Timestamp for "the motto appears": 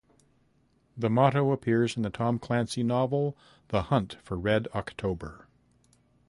0.97-1.95